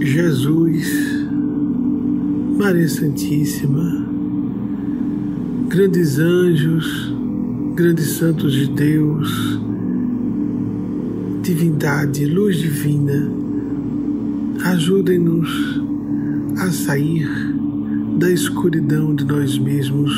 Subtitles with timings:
[0.00, 1.26] Jesus,
[2.56, 4.06] Maria Santíssima,
[5.68, 7.12] grandes anjos,
[7.74, 9.60] grandes santos de Deus,
[11.42, 13.28] divindade, luz divina,
[14.66, 15.82] ajudem-nos
[16.58, 17.28] a sair
[18.18, 20.12] da escuridão de nós mesmos,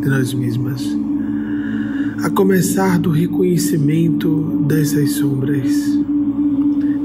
[0.00, 0.96] de nós mesmas,
[2.22, 5.98] a começar do reconhecimento dessas sombras,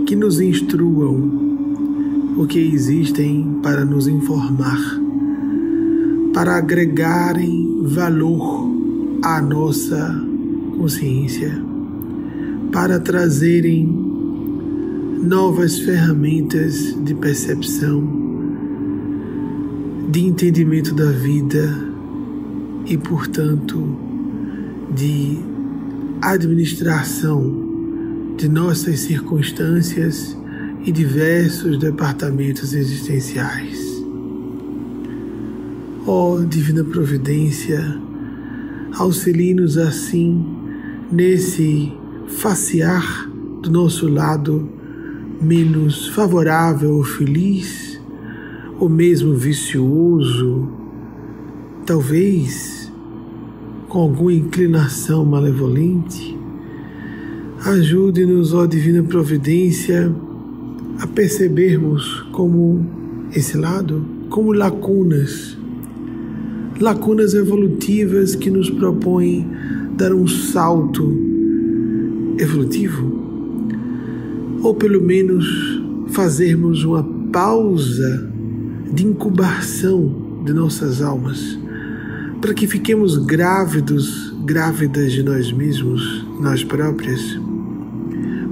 [0.05, 1.46] que nos instruam
[2.37, 4.79] o que existem para nos informar,
[6.33, 8.69] para agregarem valor
[9.23, 10.23] à nossa
[10.77, 11.59] consciência,
[12.71, 13.87] para trazerem
[15.23, 18.07] novas ferramentas de percepção
[20.11, 21.75] de entendimento da vida
[22.85, 23.83] e, portanto,
[24.95, 25.39] de
[26.21, 27.65] administração
[28.37, 30.37] de nossas circunstâncias
[30.87, 34.01] e diversos departamentos existenciais.
[36.05, 37.99] Ó oh, Divina Providência,
[38.93, 40.45] auxilie-nos assim
[41.11, 41.91] nesse
[42.29, 43.29] facear
[43.61, 44.69] do nosso lado
[45.41, 47.99] menos favorável ou feliz
[48.79, 50.69] ou mesmo vicioso,
[51.85, 52.89] talvez
[53.89, 56.37] com alguma inclinação malevolente,
[57.65, 60.15] ajude-nos, ó Divina Providência,
[60.99, 62.85] a percebermos como
[63.33, 65.57] esse lado, como lacunas,
[66.79, 69.47] lacunas evolutivas que nos propõem
[69.95, 71.03] dar um salto
[72.39, 73.17] evolutivo,
[74.61, 75.45] ou pelo menos
[76.09, 78.31] fazermos uma pausa
[78.91, 81.59] de incubação de nossas almas,
[82.41, 87.39] para que fiquemos grávidos, grávidas de nós mesmos, nós próprias,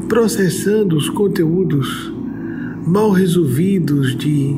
[0.08, 2.15] processando os conteúdos
[2.86, 4.56] mal resolvidos de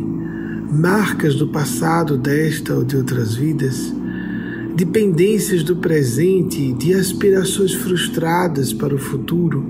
[0.70, 3.94] marcas do passado desta ou de outras vidas,
[4.76, 9.66] dependências do presente, de aspirações frustradas para o futuro,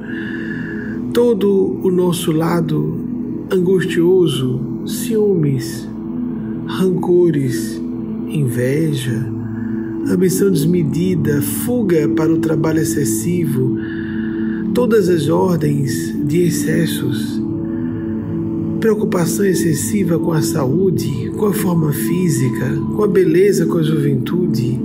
[1.14, 3.00] todo o nosso lado
[3.52, 5.88] angustioso, ciúmes,
[6.66, 7.80] rancores,
[8.28, 9.24] inveja,
[10.10, 13.78] ambição desmedida, fuga para o trabalho excessivo,
[14.74, 17.42] todas as ordens de excessos,
[18.78, 24.80] preocupação excessiva com a saúde, com a forma física, com a beleza, com a juventude,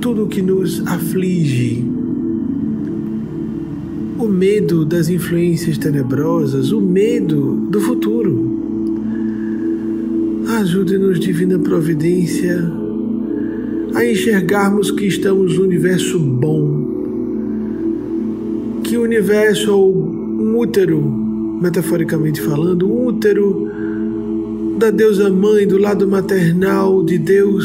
[0.00, 1.84] tudo que nos aflige,
[4.18, 8.50] o medo das influências tenebrosas, o medo do futuro.
[10.60, 12.70] Ajude-nos, Divina Providência,
[13.94, 16.82] a enxergarmos que estamos no universo bom,
[18.82, 21.21] que o universo é um útero,
[21.62, 23.70] metaforicamente falando, um útero
[24.78, 27.64] da deusa mãe, do lado maternal de Deus,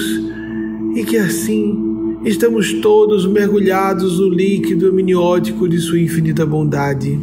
[0.96, 7.19] e que assim estamos todos mergulhados no líquido amniótico de Sua infinita bondade.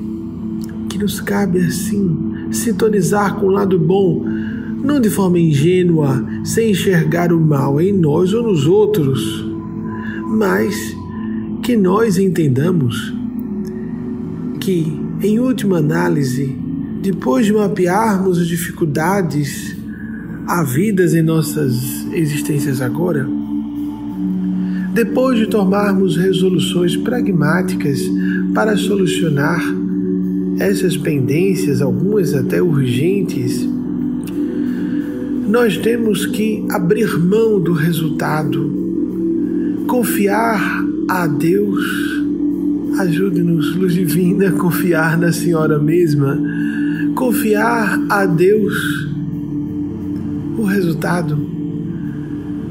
[0.88, 4.24] Que nos cabe assim sintonizar com o lado bom
[4.84, 9.42] não de forma ingênua, sem enxergar o mal em nós ou nos outros,
[10.28, 10.94] mas
[11.62, 13.14] que nós entendamos
[14.60, 14.92] que,
[15.22, 16.54] em última análise,
[17.04, 19.76] depois de mapearmos as dificuldades
[20.46, 21.74] havidas em nossas
[22.14, 23.28] existências agora,
[24.94, 28.00] depois de tomarmos resoluções pragmáticas
[28.54, 29.62] para solucionar
[30.58, 33.68] essas pendências, algumas até urgentes,
[35.46, 41.84] nós temos que abrir mão do resultado, confiar a Deus.
[42.98, 46.40] Ajude-nos, luz divina, a confiar na Senhora mesma,
[47.24, 48.74] confiar a Deus
[50.58, 51.38] o resultado,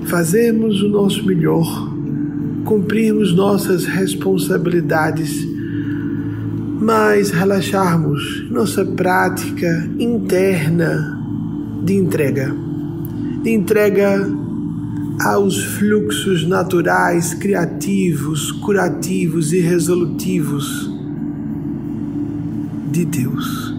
[0.06, 1.91] fazermos o nosso melhor,
[2.64, 5.44] cumprirmos nossas responsabilidades,
[6.80, 11.20] mas relaxarmos nossa prática interna
[11.84, 12.56] de entrega,
[13.41, 14.29] de entrega
[15.20, 20.91] aos fluxos naturais, criativos, curativos e resolutivos
[22.91, 23.72] de Deus,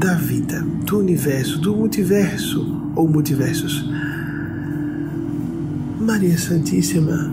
[0.00, 3.86] da vida, do universo, do multiverso ou multiversos.
[6.00, 7.30] Maria Santíssima,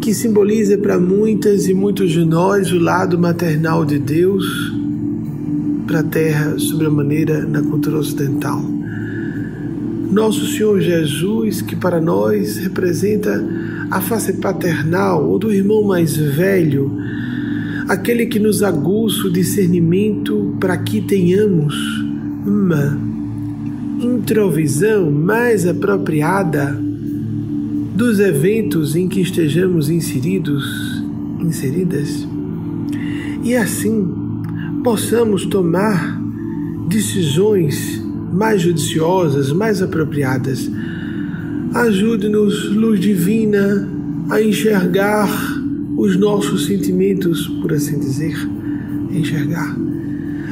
[0.00, 4.72] que simboliza para muitas e muitos de nós o lado maternal de Deus
[5.86, 8.78] para a Terra, sobre a maneira na cultura ocidental
[10.10, 13.44] nosso Senhor Jesus, que para nós representa
[13.90, 16.90] a face paternal ou do irmão mais velho,
[17.88, 21.74] aquele que nos aguça o discernimento para que tenhamos
[22.46, 22.98] uma
[24.00, 26.78] introvisão mais apropriada
[27.94, 31.02] dos eventos em que estejamos inseridos,
[31.40, 32.28] inseridas,
[33.42, 34.06] e assim
[34.84, 36.20] possamos tomar
[36.88, 38.00] decisões
[38.32, 40.70] mais judiciosas, mais apropriadas.
[41.74, 43.88] Ajude-nos, luz divina,
[44.30, 45.57] a enxergar
[45.98, 48.36] os nossos sentimentos, por assim dizer,
[49.10, 49.76] enxergar,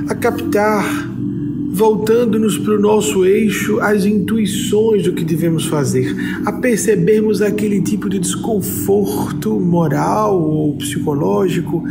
[0.09, 0.85] a captar
[1.71, 8.09] voltando-nos para o nosso eixo, as intuições do que devemos fazer, a percebermos aquele tipo
[8.09, 11.85] de desconforto moral ou psicológico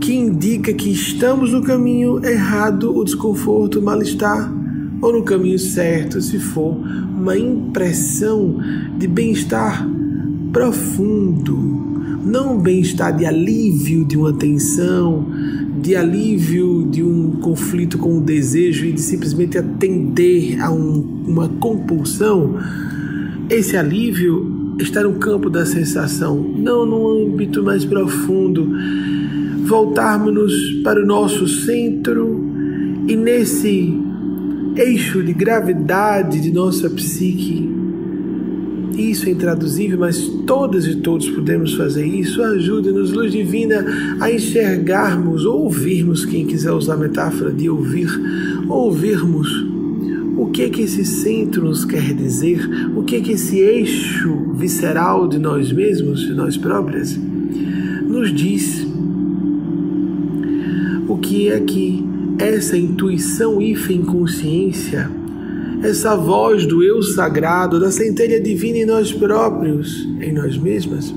[0.00, 4.52] que indica que estamos no caminho errado, o desconforto, o mal-estar,
[5.00, 6.76] ou no caminho certo, se for
[7.16, 8.58] uma impressão
[8.98, 9.88] de bem-estar
[10.52, 11.79] profundo,
[12.22, 15.26] não um bem-estar de alívio de uma tensão,
[15.80, 21.48] de alívio de um conflito com o desejo e de simplesmente atender a um, uma
[21.48, 22.58] compulsão,
[23.48, 28.70] esse alívio está no campo da sensação, não no âmbito mais profundo.
[29.64, 30.52] Voltarmos
[30.82, 32.44] para o nosso centro
[33.06, 33.96] e nesse
[34.76, 37.69] eixo de gravidade de nossa psique
[39.00, 42.42] isso é intraduzível, mas todas e todos podemos fazer isso.
[42.42, 43.84] Ajude-nos, luz divina,
[44.20, 48.08] a enxergarmos, ouvirmos, quem quiser usar a metáfora de ouvir,
[48.68, 49.48] ouvirmos
[50.36, 52.60] o que que esse centro nos quer dizer,
[52.96, 57.18] o que que esse eixo visceral de nós mesmos, de nós próprias,
[58.06, 58.86] nos diz.
[61.06, 62.04] O que é que
[62.38, 65.10] essa intuição e inconsciência
[65.82, 71.14] essa voz do eu sagrado, da centelha divina em nós próprios, em nós mesmas,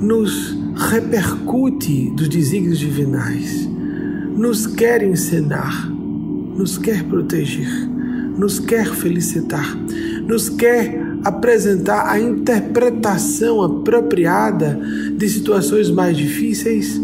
[0.00, 3.68] nos repercute dos desígnios divinais,
[4.36, 7.68] nos quer ensinar, nos quer proteger,
[8.38, 9.76] nos quer felicitar,
[10.26, 14.78] nos quer apresentar a interpretação apropriada
[15.16, 17.00] de situações mais difíceis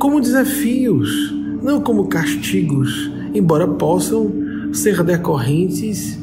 [0.00, 1.32] como desafios,
[1.62, 6.18] não como castigos, embora possam ser decorrentes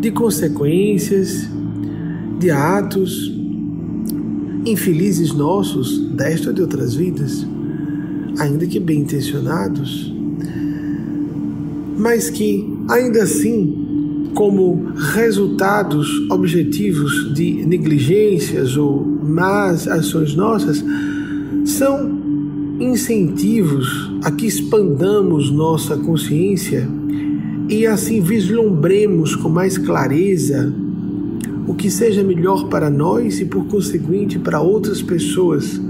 [0.00, 1.48] de consequências,
[2.38, 3.30] de atos
[4.64, 7.46] infelizes nossos, desta ou de outras vidas,
[8.38, 10.14] ainda que bem intencionados,
[11.96, 20.84] mas que, ainda assim, como resultados objetivos de negligências ou más ações nossas,
[21.64, 22.18] são
[22.80, 26.88] incentivos a que expandamos nossa consciência
[27.70, 30.74] e assim vislumbremos com mais clareza
[31.68, 35.80] o que seja melhor para nós e, por conseguinte, para outras pessoas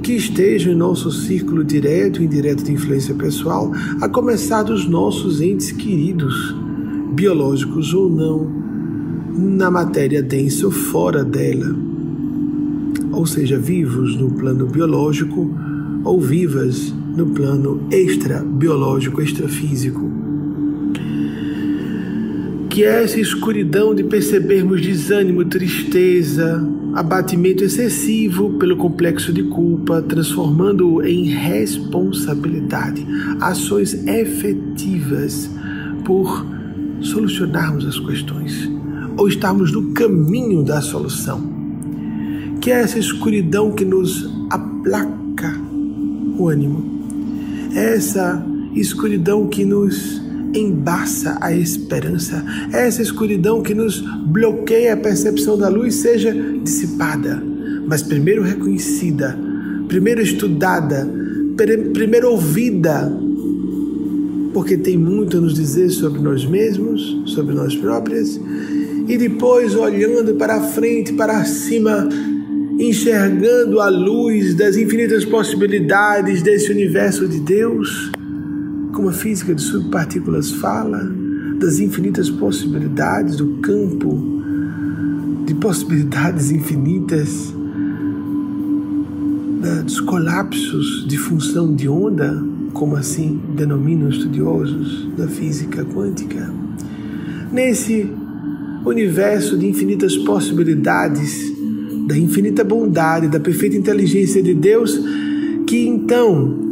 [0.00, 5.40] que estejam em nosso círculo direto e indireto de influência pessoal, a começar dos nossos
[5.40, 6.54] entes queridos,
[7.14, 8.48] biológicos ou não,
[9.36, 11.74] na matéria densa ou fora dela,
[13.10, 15.52] ou seja, vivos no plano biológico
[16.04, 20.27] ou vivas no plano extra-biológico, extrafísico
[22.78, 26.64] que é essa escuridão de percebermos desânimo, tristeza,
[26.94, 33.04] abatimento excessivo pelo complexo de culpa, transformando-o em responsabilidade,
[33.40, 35.50] ações efetivas
[36.04, 36.46] por
[37.00, 38.70] solucionarmos as questões
[39.16, 41.52] ou estarmos no caminho da solução.
[42.60, 45.52] Que é essa escuridão que nos aplaca
[46.38, 47.02] o ânimo,
[47.74, 48.40] é essa
[48.72, 52.44] escuridão que nos embaça a esperança.
[52.72, 57.42] Essa escuridão que nos bloqueia a percepção da luz seja dissipada,
[57.86, 59.38] mas primeiro reconhecida,
[59.88, 61.08] primeiro estudada,
[61.92, 63.12] primeiro ouvida,
[64.52, 68.40] porque tem muito a nos dizer sobre nós mesmos, sobre nós próprias,
[69.06, 72.08] e depois olhando para frente, para cima,
[72.78, 78.12] enxergando a luz das infinitas possibilidades desse universo de Deus
[78.98, 81.08] como a física de subpartículas fala,
[81.60, 84.42] das infinitas possibilidades do campo
[85.46, 87.54] de possibilidades infinitas,
[89.84, 96.52] dos colapsos de função de onda, como assim denominam estudiosos da física quântica.
[97.52, 98.10] Nesse
[98.84, 101.52] universo de infinitas possibilidades,
[102.08, 105.00] da infinita bondade, da perfeita inteligência de Deus,
[105.68, 106.67] que então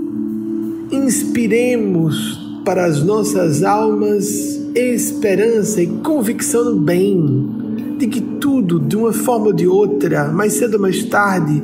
[0.91, 9.13] inspiremos para as nossas almas esperança e convicção no bem, de que tudo, de uma
[9.13, 11.63] forma ou de outra, mais cedo ou mais tarde,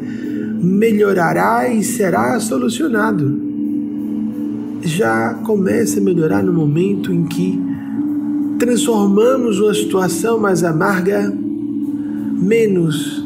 [0.63, 3.39] melhorará e será solucionado.
[4.83, 7.61] Já começa a melhorar no momento em que
[8.59, 11.33] transformamos uma situação mais amarga
[12.41, 13.23] menos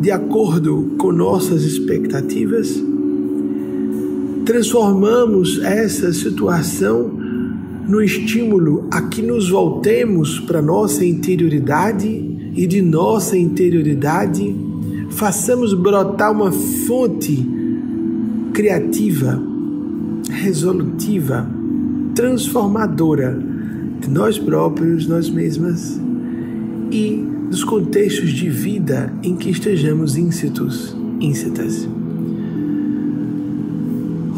[0.00, 2.82] de acordo com nossas expectativas,
[4.48, 7.12] transformamos essa situação
[7.86, 12.08] no estímulo a que nos voltemos para nossa interioridade
[12.56, 14.56] e de nossa interioridade
[15.10, 17.46] façamos brotar uma fonte
[18.54, 19.38] criativa,
[20.30, 21.46] resolutiva,
[22.14, 23.38] transformadora
[24.00, 26.00] de nós próprios, nós mesmas
[26.90, 31.97] e dos contextos de vida em que estejamos íncitos, íncitas.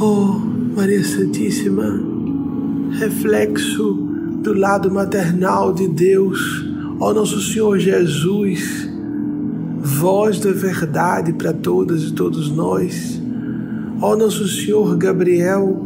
[0.03, 0.41] Oh,
[0.75, 2.03] Maria Santíssima,
[2.99, 3.93] reflexo
[4.43, 6.65] do lado maternal de Deus,
[6.99, 8.89] ó nosso Senhor Jesus,
[9.79, 13.21] voz da verdade para todas e todos nós,
[14.01, 15.79] ó nosso Senhor Gabriel,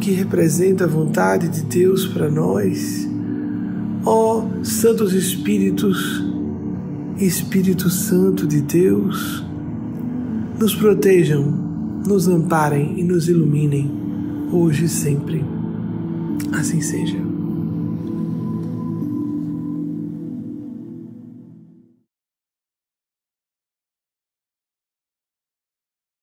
[0.00, 3.08] que representa a vontade de Deus para nós,
[4.04, 6.20] ó Santos Espíritos,
[7.16, 9.44] Espírito Santo de Deus,
[10.58, 11.65] nos protejam,
[12.06, 13.90] nos amparem e nos iluminem,
[14.52, 15.44] hoje e sempre.
[16.52, 17.35] Assim seja.